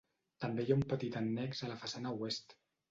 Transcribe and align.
També 0.45 0.65
hi 0.65 0.71
ha 0.71 0.77
un 0.77 0.81
petit 0.95 1.21
annex 1.21 1.63
a 1.69 1.73
la 1.75 1.81
façana 1.87 2.17
oest. 2.21 2.63